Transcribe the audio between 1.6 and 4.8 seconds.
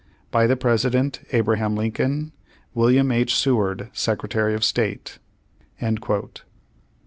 LINCOLN. "William H. Seward, Secretary of